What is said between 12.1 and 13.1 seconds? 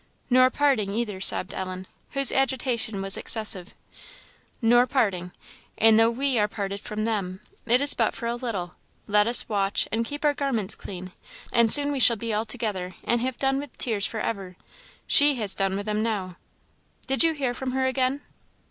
be all together,